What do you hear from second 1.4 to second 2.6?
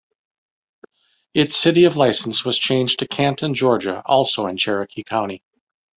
city of license was